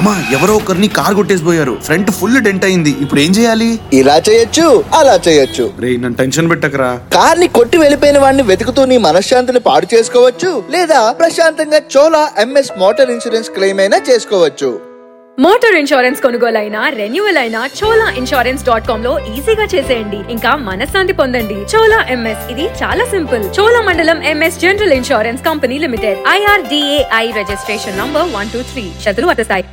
మామా 0.00 0.20
ఎవరో 0.36 0.52
ఒకరిని 0.58 0.88
కార్ 0.98 1.14
కొట్టేసిపోయారు. 1.16 1.72
ఫ్రంట్ 1.86 2.10
ఫుల్ 2.18 2.36
డెంట్ 2.44 2.64
అయింది. 2.66 2.92
ఇప్పుడు 3.04 3.20
ఏం 3.24 3.32
చేయాలి? 3.38 3.68
ఇలా 3.98 4.14
చేయొచ్చు 4.28 4.66
అలా 4.98 5.14
చేయొచ్చు. 5.26 5.64
రే 5.82 5.90
నన్ను 6.02 6.16
టెన్షన్ 6.20 6.46
పెట్టకరా. 6.50 6.90
కార్ని 7.16 7.48
కొట్టి 7.56 7.78
వెళ్ళిపోయిన 7.82 8.18
వాడిని 8.22 8.44
వెతుకుతూ 8.50 8.82
నీ 8.92 8.96
మనశ్శాంతిని 9.06 9.60
పాడు 9.66 9.86
చేసుకోవచ్చు 9.94 10.50
లేదా 10.74 11.00
ప్రశాంతంగా 11.18 11.80
Chola 11.94 12.22
MS 12.44 12.70
motor 12.82 13.10
insurance 13.14 13.50
claim 13.56 13.80
అయినా 13.84 13.98
చేసుకోవచ్చు. 14.10 14.70
మోటార్ 15.46 15.76
ఇన్సూరెన్స్ 15.80 16.22
కొనుగోలైనా 16.26 16.84
రెన్యువల్ 17.00 17.40
అయినా 17.42 17.60
చోలా 17.80 18.06
ఇన్సూరెన్స్ 18.20 18.64
డాట్ 18.68 18.88
కామ్లో 18.90 19.12
ఈజీగా 19.32 19.66
చేసేయండి. 19.74 20.20
ఇంకా 20.36 20.52
మనశ్శాంతి 20.68 21.16
పొందండి. 21.20 21.58
చోలా 21.72 22.00
ఎంఎస్ 22.16 22.46
ఇది 22.54 22.66
చాలా 22.82 23.06
simple. 23.14 23.44
Cholamandalam 23.88 24.20
MS 24.32 24.60
general 24.64 24.96
insurance 25.00 25.44
company 25.50 25.78
limited. 25.84 26.18
IRDAI 26.36 27.26
registration 27.40 28.00
number 28.02 28.26
one 28.38 28.50
two 28.56 28.62
three 28.72 28.86
షతులు 29.04 29.30
అటసాయి 29.34 29.66